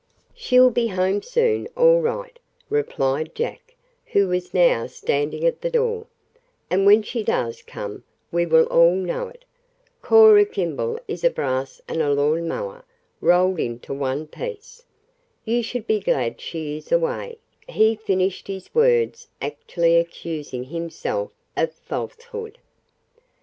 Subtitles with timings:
[0.33, 2.39] "She'll be home soon, all right,"
[2.71, 3.75] replied Jack,
[4.07, 6.07] who was now standing at the door,
[6.71, 9.45] "and when she does come we will all know it.
[10.01, 12.83] Cora Kimball is a brass and a lawn mower,
[13.19, 14.81] rolled into one piece.
[15.45, 17.37] You should be glad she is away,"
[17.69, 22.57] he finished, his words actually accusing himself of falsehood.